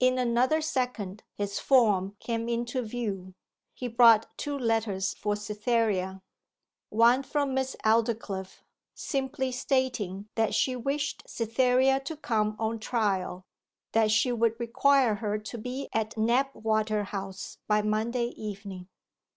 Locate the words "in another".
0.00-0.60